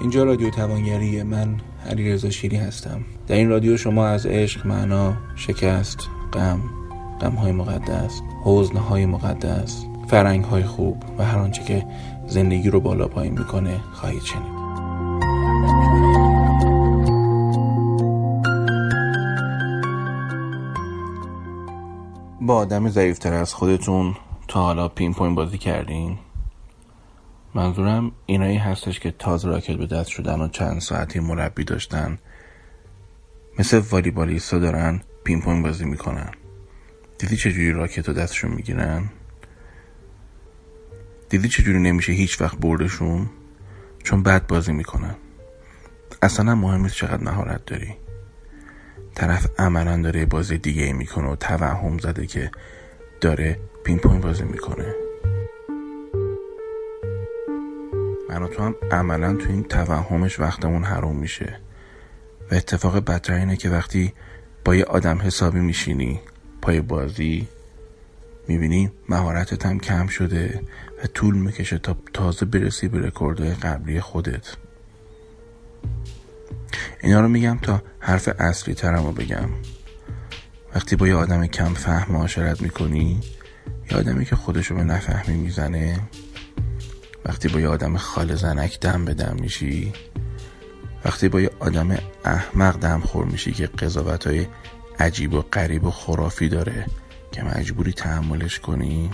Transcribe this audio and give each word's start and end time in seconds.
اینجا 0.00 0.24
رادیو 0.24 0.50
توانگری 0.50 1.22
من 1.22 1.56
علی 1.90 2.12
رضا 2.12 2.30
شیری 2.30 2.56
هستم. 2.56 3.00
در 3.26 3.36
این 3.36 3.48
رادیو 3.48 3.76
شما 3.76 4.06
از 4.06 4.26
عشق 4.26 4.66
معنا 4.66 5.16
شکست 5.36 5.98
غم 6.32 6.60
غم 7.20 7.32
های 7.32 7.52
مقدس 7.52 8.20
حزن 8.44 8.76
های 8.76 9.06
مقدس 9.06 9.84
فرنگ 10.08 10.44
های 10.44 10.62
خوب 10.62 11.04
و 11.18 11.24
هر 11.24 11.38
آنچه 11.38 11.64
که 11.64 11.86
زندگی 12.26 12.70
رو 12.70 12.80
بالا 12.80 13.08
پایین 13.08 13.38
می‌کنه 13.38 13.80
خواهید 13.92 14.22
شنید. 14.22 14.54
با 22.40 22.56
آدم 22.56 22.88
ضعیفتر 22.88 23.32
از 23.32 23.54
خودتون 23.54 24.14
تا 24.48 24.62
حالا 24.62 24.88
پین 24.88 25.14
پوین 25.14 25.34
بازی 25.34 25.58
کردین؟ 25.58 26.18
منظورم 27.54 28.12
اینایی 28.26 28.56
هستش 28.56 29.00
که 29.00 29.10
تازه 29.10 29.48
راکت 29.48 29.76
به 29.76 29.86
دست 29.86 30.08
شدن 30.08 30.40
و 30.40 30.48
چند 30.48 30.80
ساعتی 30.80 31.20
مربی 31.20 31.64
داشتن. 31.64 32.18
مثل 33.58 33.78
والیبالیستا 33.78 34.58
دارن 34.58 35.00
پین 35.24 35.40
پونگ 35.40 35.64
بازی 35.64 35.84
می‌کنن. 35.84 36.30
دیدی 37.18 37.36
چجوری 37.36 37.72
راکت 37.72 38.08
رو 38.08 38.14
دستشون 38.14 38.50
می‌گیرن؟ 38.50 39.10
دیدی 41.28 41.48
چجوری 41.48 41.78
نمیشه 41.78 42.12
هیچ 42.12 42.40
وقت 42.40 42.58
بردشون؟ 42.58 43.30
چون 44.04 44.22
بد 44.22 44.46
بازی 44.46 44.72
می‌کنن. 44.72 45.14
اصلا 46.22 46.54
مهم 46.54 46.82
نیست 46.82 46.94
چقدر 46.94 47.24
مهارت 47.24 47.66
داری. 47.66 47.94
طرف 49.14 49.46
عملا 49.58 50.02
داره 50.02 50.26
بازی 50.26 50.58
دیگه 50.58 50.92
می‌کنه 50.92 51.28
و 51.28 51.36
توهم 51.36 51.98
زده 51.98 52.26
که 52.26 52.50
داره 53.20 53.60
پین 53.84 53.98
پونگ 53.98 54.22
بازی 54.22 54.44
می‌کنه. 54.44 55.03
و 58.42 58.48
تو 58.48 58.62
هم 58.62 58.74
عملا 58.90 59.34
تو 59.34 59.50
این 59.50 59.64
توهمش 59.64 60.40
وقتمون 60.40 60.84
حروم 60.84 61.16
میشه. 61.16 61.60
و 62.50 62.54
اتفاق 62.54 62.98
بدتر 62.98 63.34
اینه 63.34 63.56
که 63.56 63.70
وقتی 63.70 64.12
با 64.64 64.74
یه 64.74 64.84
آدم 64.84 65.18
حسابی 65.22 65.60
میشینی 65.60 66.20
پای 66.62 66.80
بازی 66.80 67.48
می‌بینی 68.48 68.90
مهارتت 69.08 69.66
هم 69.66 69.78
کم 69.78 70.06
شده 70.06 70.62
و 71.04 71.06
طول 71.06 71.34
می‌کشه 71.34 71.78
تا 71.78 71.96
تازه 72.12 72.46
برسی 72.46 72.88
به 72.88 73.06
رکوردهای 73.06 73.54
قبلی 73.54 74.00
خودت. 74.00 74.56
اینا 77.02 77.20
رو 77.20 77.28
میگم 77.28 77.58
تا 77.62 77.82
حرف 77.98 78.28
اصلی 78.38 78.74
ترم 78.74 79.06
رو 79.06 79.12
بگم. 79.12 79.48
وقتی 80.74 80.96
با 80.96 81.08
یه 81.08 81.14
آدم 81.14 81.46
کم 81.46 81.74
فهم 81.74 82.12
معاشرت 82.12 82.62
می‌کنی 82.62 83.20
یه 83.90 83.96
آدمی 83.96 84.24
که 84.24 84.36
خودشو 84.36 84.74
به 84.74 84.84
نفهمی 84.84 85.36
می‌زنه 85.36 86.00
وقتی 87.24 87.48
با 87.48 87.60
یه 87.60 87.68
آدم 87.68 87.96
خال 87.96 88.34
زنک 88.34 88.80
دم 88.80 89.04
به 89.04 89.14
دم 89.14 89.36
میشی 89.40 89.92
وقتی 91.04 91.28
با 91.28 91.40
یه 91.40 91.50
آدم 91.60 91.98
احمق 92.24 92.78
دم 92.80 93.00
خور 93.00 93.24
میشی 93.24 93.52
که 93.52 93.66
قضاوت 93.66 94.26
های 94.26 94.46
عجیب 94.98 95.34
و 95.34 95.42
غریب 95.42 95.84
و 95.84 95.90
خرافی 95.90 96.48
داره 96.48 96.86
که 97.32 97.42
مجبوری 97.42 97.92
تحملش 97.92 98.58
کنی. 98.58 99.10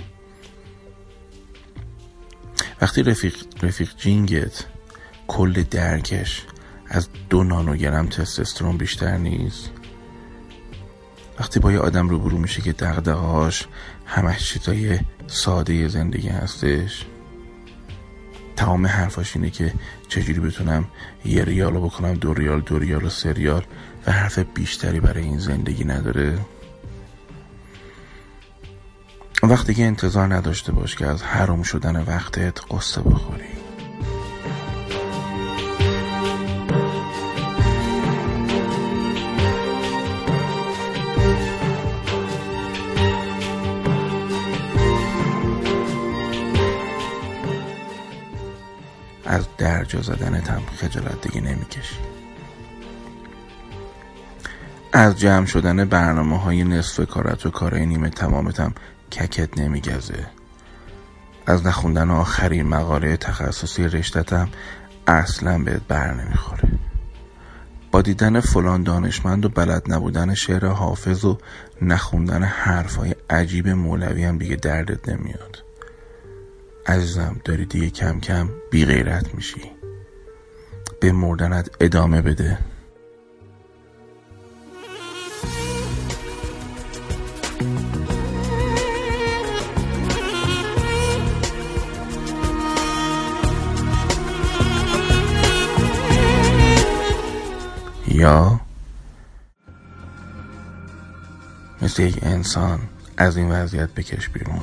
وقتی 2.80 3.02
رفیق, 3.02 3.36
رفیق 3.62 3.96
جینگت 3.96 4.64
کل 5.28 5.62
درکش 5.62 6.46
از 6.88 7.08
دو 7.30 7.44
نانوگرم 7.44 8.06
تستوسترون 8.06 8.76
بیشتر 8.76 9.16
نیست. 9.16 9.70
وقتی 11.40 11.60
با 11.60 11.72
یه 11.72 11.78
آدم 11.78 12.08
روبرو 12.08 12.38
میشه 12.38 12.62
که 12.62 12.72
دقدقهاش 12.72 13.66
همش 14.06 14.52
چیزای 14.52 14.98
ساده 15.26 15.88
زندگی 15.88 16.28
هستش. 16.28 17.06
تمام 18.60 18.86
حرفاش 18.86 19.36
اینه 19.36 19.50
که 19.50 19.74
چجوری 20.08 20.40
بتونم 20.40 20.84
یه 21.24 21.44
ریال 21.44 21.72
رو 21.72 21.80
بکنم 21.80 22.14
دو 22.14 22.34
ریال 22.34 22.60
دو 22.60 22.78
ریال 22.78 23.04
و 23.04 23.08
سه 23.08 23.32
ریال 23.32 23.64
و 24.06 24.12
حرف 24.12 24.38
بیشتری 24.38 25.00
برای 25.00 25.22
این 25.22 25.38
زندگی 25.38 25.84
نداره. 25.84 26.38
وقتی 29.42 29.74
که 29.74 29.84
انتظار 29.84 30.34
نداشته 30.34 30.72
باش 30.72 30.96
که 30.96 31.06
از 31.06 31.22
حروم 31.22 31.62
شدن 31.62 32.04
وقتت 32.04 32.60
قصه 32.70 33.00
بخوری. 33.00 33.49
درجا 49.60 50.00
زدنت 50.00 50.50
هم 50.50 50.62
خجالت 50.76 51.20
دیگه 51.20 51.40
نمی‌کشی. 51.40 51.96
از 54.92 55.18
جمع 55.18 55.46
شدن 55.46 55.84
برنامه 55.84 56.38
های 56.38 56.64
نصف 56.64 57.08
کارت 57.08 57.46
و 57.46 57.50
کارهای 57.50 57.86
نیمه 57.86 58.10
تمامت 58.10 58.60
هم 58.60 58.74
ککت 59.12 59.58
نمیگزه. 59.58 60.26
از 61.46 61.66
نخوندن 61.66 62.10
آخرین 62.10 62.68
مقاله 62.68 63.16
تخصصی 63.16 63.88
رشتتم 63.88 64.48
اصلا 65.06 65.58
بهت 65.58 65.82
بر 65.88 66.14
نمی‌خوره. 66.14 66.68
با 67.90 68.02
دیدن 68.02 68.40
فلان 68.40 68.82
دانشمند 68.82 69.44
و 69.44 69.48
بلد 69.48 69.92
نبودن 69.92 70.34
شعر 70.34 70.66
حافظ 70.66 71.24
و 71.24 71.38
نخوندن 71.82 72.42
حرفای 72.42 73.14
عجیب 73.30 73.68
مولوی 73.68 74.24
هم 74.24 74.38
دیگه 74.38 74.56
دردت 74.56 75.08
نمیاد. 75.08 75.69
عزیزم 76.86 77.40
داری 77.44 77.64
دیگه 77.64 77.90
کم 77.90 78.20
کم 78.20 78.48
بی 78.70 78.84
غیرت 78.84 79.34
میشی. 79.34 79.70
به 81.00 81.12
مردنت 81.12 81.70
ادامه 81.80 82.22
بده. 82.22 82.58
یا 98.08 98.60
مثل 101.82 102.02
یک 102.02 102.18
انسان 102.22 102.80
از 103.16 103.36
این 103.36 103.50
وضعیت 103.50 103.90
بکش 103.90 104.28
بیرون. 104.28 104.60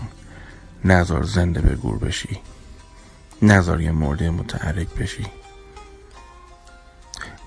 نظر 0.87 1.23
زنده 1.23 1.61
به 1.61 1.75
گور 1.75 1.97
بشی. 1.97 2.39
نظر 3.41 3.81
یه 3.81 3.91
مرده 3.91 4.29
متحرک 4.29 4.87
بشی. 4.87 5.25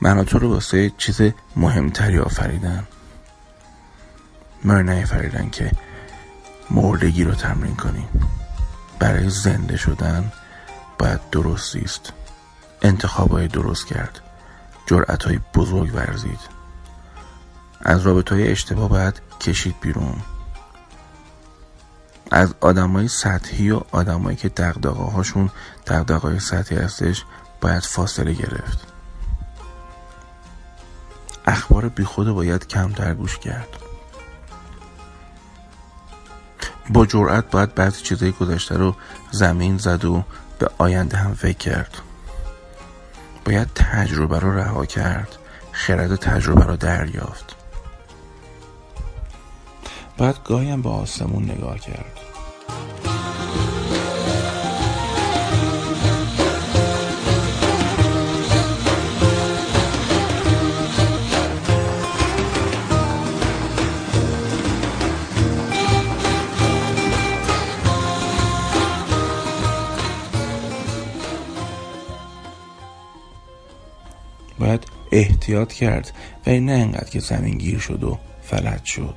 من 0.01 0.25
تو 0.25 0.39
رو 0.39 0.53
واسه 0.53 0.93
چیز 0.99 1.21
مهمتری 1.57 2.19
آفریدن 2.19 2.87
من 4.65 4.89
نیافریدن 4.89 5.51
که 5.51 5.73
مردگی 6.71 7.25
رو 7.25 7.35
تمرین 7.35 7.77
کنی. 7.77 8.09
برای 8.99 9.31
زنده 9.31 9.77
شدن 9.77 10.33
باید 10.99 11.21
درست 11.31 11.73
زیست. 11.73 12.13
انتخابای 12.83 13.49
درست 13.49 13.87
کرد. 13.87 14.21
جرأت 14.87 15.23
های 15.23 15.41
بزرگ 15.55 15.95
ورزید. 15.95 16.41
از 17.81 18.03
رابط 18.03 18.33
های 18.33 18.49
اشتباه 18.49 18.89
باید 18.89 19.21
کشید 19.41 19.75
بیرون. 19.81 20.23
از 22.31 22.55
آدمای 22.61 23.09
سطحی 23.09 23.71
و 23.71 23.81
آدمایی 23.93 24.37
که 24.37 24.49
دقدقه 24.49 25.03
هاشون 25.03 25.51
دقدقه 25.87 26.39
سطحی 26.39 26.79
هستش 26.79 27.25
باید 27.61 27.83
فاصله 27.83 28.33
گرفت. 28.33 28.87
اخبار 31.47 31.89
بی 31.89 32.05
خود 32.05 32.29
باید 32.29 32.67
کمتر 32.67 33.15
گوش 33.15 33.39
کرد. 33.39 33.69
با 36.91 37.07
جرأت 37.07 37.51
باید 37.51 37.75
بعضی 37.75 38.03
چیزای 38.03 38.33
گذشته 38.33 38.77
رو 38.77 38.95
زمین 39.31 39.79
زد 39.79 40.05
و 40.05 40.25
به 40.59 40.71
آینده 40.79 41.17
هم 41.17 41.35
فکر 41.35 41.59
کرد. 41.59 41.97
باید 43.45 43.69
تجربه 43.75 44.39
رو 44.39 44.59
رها 44.59 44.87
کرد. 44.87 45.37
خرد 45.73 46.17
تجربه 46.17 46.65
رو 46.65 46.77
دریافت. 46.77 47.57
باید 50.19 50.37
گاهیم 50.45 50.83
به 50.83 50.89
آسمون 50.89 51.45
نگاه 51.45 51.79
کرد. 51.79 52.20
باید 74.61 74.85
احتیاط 75.13 75.73
کرد 75.73 76.13
و 76.47 76.51
نه 76.51 76.73
انقدر 76.73 77.11
که 77.11 77.21
زمین 77.21 77.59
گیر 77.59 77.79
شد 77.79 78.05
و 78.05 78.19
فلج 78.43 78.85
شد. 78.85 79.15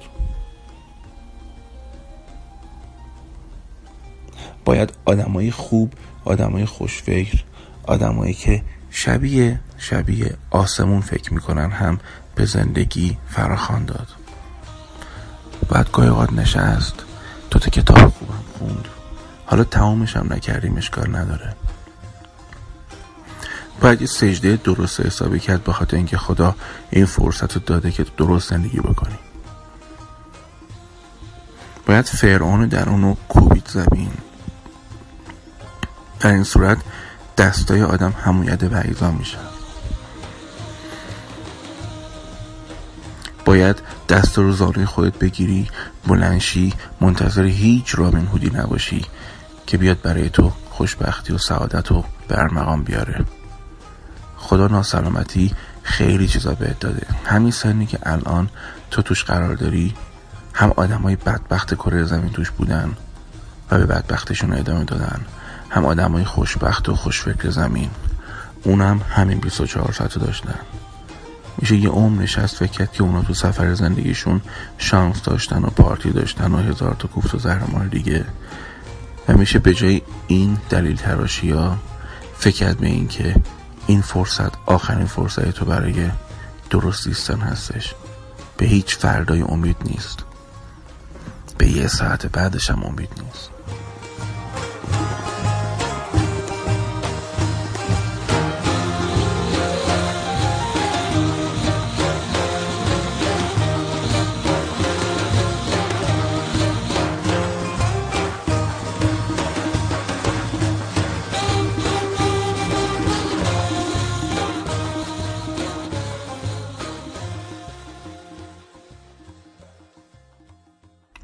باید 4.66 4.94
آدمای 5.06 5.52
خوب 5.52 5.94
آدمای 6.26 6.66
خوشفکر 6.66 7.44
آدمایی 7.84 8.34
که 8.34 8.64
شبیه 8.90 9.60
شبیه 9.78 10.38
آسمون 10.50 11.02
فکر 11.02 11.34
می‌کنن 11.34 11.72
هم 11.72 12.00
به 12.36 12.46
زندگی 12.46 13.18
فراخان 13.30 13.86
داد. 13.86 14.08
بعد 15.70 15.92
گاهی 15.92 16.10
اوقات 16.10 16.34
نشست 16.34 16.96
تو 17.50 17.60
تا 17.60 17.70
کتاب 17.70 17.98
خوبم 17.98 18.44
خوند. 18.60 18.88
حالا 19.46 19.64
تمامش 19.64 20.18
هم 20.18 20.34
نکردیم 20.34 20.78
اشکال 20.78 21.16
نداره. 21.16 21.56
باید 23.84 24.02
یه 24.02 24.08
سجده 24.08 24.60
درست 24.64 25.00
حسابی 25.00 25.40
کرد 25.40 25.64
به 25.64 25.74
خاطر 25.74 25.98
اینکه 25.98 26.18
خدا 26.18 26.56
این 26.90 27.06
فرصت 27.06 27.56
رو 27.56 27.62
داده 27.66 27.92
که 27.92 28.06
درست 28.18 28.50
زندگی 28.50 28.80
بکنی. 28.80 29.16
باید 31.86 32.06
فرعون 32.06 32.68
در 32.68 32.90
اونو 32.90 33.16
کوبید 33.30 33.68
زمین. 33.68 34.12
در 36.20 36.32
این 36.32 36.44
صورت 36.44 36.78
دستای 37.38 37.84
آدم 37.84 38.14
همویت 38.26 38.64
بعیزا 38.64 39.12
میشه. 39.12 39.38
باید 43.46 43.82
دست 44.10 44.38
رو 44.38 44.52
زانوی 44.52 44.86
خودت 44.86 45.20
بگیری 45.20 45.70
بلنشی 46.08 46.74
منتظر 47.02 47.44
هیچ 47.44 47.96
رابین 47.96 48.26
هودی 48.28 48.50
نباشی 48.50 49.06
که 49.68 49.78
بیاد 49.78 50.02
برای 50.02 50.30
تو 50.30 50.52
خوشبختی 50.70 51.34
و 51.34 51.38
سعادت 51.38 51.88
رو 51.88 52.04
برمقام 52.28 52.84
بیاره. 52.84 53.26
خدا 54.44 54.68
ناسلامتی 54.68 55.54
خیلی 55.84 56.28
چیزا 56.28 56.54
بهت 56.54 56.80
داده. 56.80 57.08
همین 57.26 57.52
سنی 57.52 57.86
که 57.86 58.00
الان 58.04 58.50
تو 58.92 59.02
توش 59.02 59.24
قرار 59.24 59.56
داری 59.56 59.94
هم 60.54 60.72
های 61.04 61.16
بدبخت 61.16 61.74
کره 61.74 62.04
زمین 62.04 62.30
توش 62.30 62.52
بودن 62.52 62.92
و 63.72 63.78
به 63.78 63.86
بدبختشون 63.86 64.54
ادامه 64.54 64.84
دادن 64.84 65.22
هم 65.70 65.84
های 65.84 66.26
خوشبخت 66.26 66.90
و 66.90 66.96
خوشفکر 66.96 67.50
زمین. 67.50 67.90
اونم 68.64 69.02
همین 69.10 69.40
24 69.40 69.92
ساعت 69.92 70.20
داشتن. 70.20 70.60
میشه 71.58 71.76
یه 71.76 71.90
عمر 71.90 72.22
نشست 72.22 72.56
فکر 72.56 72.86
که 72.86 73.04
اونا 73.04 73.22
تو 73.22 73.34
سفر 73.34 73.74
زندگیشون 73.74 74.42
شانس 74.78 75.22
داشتن 75.22 75.64
و 75.64 75.68
پارتی 75.68 76.12
داشتن 76.12 76.52
و 76.52 76.58
هزار 76.58 76.96
تا 77.00 77.08
کوفت 77.08 77.36
و 77.36 77.40
زهرمار 77.40 77.86
دیگه. 77.86 78.26
و 79.28 79.38
میشه 79.38 79.60
به 79.60 79.74
جای 79.74 80.02
این 80.28 80.58
دلیل 80.70 80.96
تراشی 80.96 81.52
ها 81.52 81.78
فکر 82.38 82.56
کرد 82.56 82.78
به 82.78 82.88
این 82.88 83.08
که 83.08 83.36
این 83.88 84.02
فرصت 84.02 84.52
آخرین 84.66 85.06
فرصت 85.06 85.52
تو 85.52 85.66
برای 85.66 86.10
درست 86.70 87.04
زیستن 87.04 87.40
هستش. 87.40 87.96
به 88.58 88.66
هیچ 88.66 88.98
فردای 88.98 89.42
امید 89.42 89.78
نیست. 89.86 90.20
به 91.58 91.68
یه 91.68 91.88
ساعت 91.88 92.26
بعدش 92.26 92.70
هم 92.70 92.84
امید 92.84 93.10
نیست. 93.24 93.53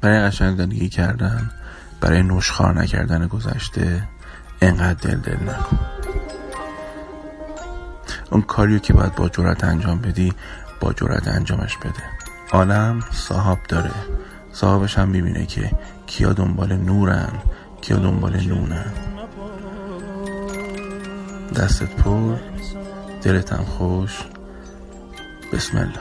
برای 0.00 0.20
قشنگ 0.20 0.56
زندگی 0.56 0.88
کردن 0.88 1.50
برای 2.00 2.22
نوشخار 2.22 2.74
نکردن 2.80 3.26
گذشته 3.26 4.08
انقدر 4.60 4.94
دل 4.94 5.20
دل 5.20 5.42
نکن. 5.48 5.78
اون 8.30 8.42
کاریو 8.42 8.78
که 8.78 8.92
باید 8.92 9.14
با 9.14 9.28
جرات 9.28 9.64
انجام 9.64 9.98
بدی 9.98 10.32
با 10.80 10.92
جرات 10.92 11.28
انجامش 11.28 11.76
بده. 11.76 12.02
عالم 12.52 13.04
صاحب 13.12 13.58
داره. 13.68 13.90
صاحبش 14.52 14.98
هم 14.98 15.08
می‌بینه 15.08 15.46
که 15.46 15.72
کیا 16.06 16.32
دنبال 16.32 16.76
نورن 16.76 17.32
کیا 17.80 17.96
دنبال 17.96 18.40
نونن. 18.46 18.92
دستت 21.56 21.96
پر 21.96 22.36
دلتم 23.22 23.64
خوش. 23.64 24.18
بسم 25.52 25.78
الله. 25.78 26.00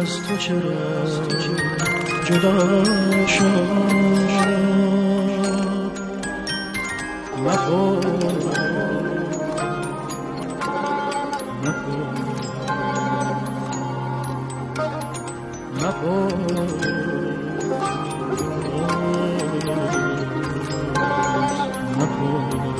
از 0.00 0.22
تو 0.28 0.36
چرا 0.36 0.60
جدا 2.24 2.84
شد؟ 3.26 4.04
مخور 7.46 8.06
مخور 11.64 12.14
مخور 15.82 16.34
Oh, 21.96 22.73